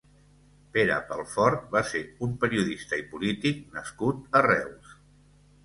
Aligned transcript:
Pere 0.77 0.95
Pelfort 1.09 1.67
va 1.75 1.83
ser 1.91 2.01
un 2.29 2.33
periodista 2.45 3.01
i 3.03 3.05
polític 3.13 3.63
nascut 3.79 4.41
a 4.41 4.45
Reus. 4.51 4.99